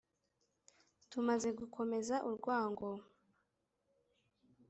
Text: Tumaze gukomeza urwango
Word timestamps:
Tumaze 1.09 1.49
gukomeza 1.59 2.15
urwango 2.29 2.89